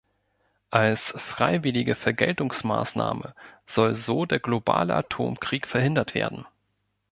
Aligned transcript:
Als 0.71 1.13
freiwillige 1.15 1.93
Vergeltungsmaßnahme 1.93 3.35
soll 3.67 3.93
so 3.93 4.25
der 4.25 4.39
globale 4.39 4.95
Atomkrieg 4.95 5.67
verhindert 5.67 6.15
werden. 6.15 6.43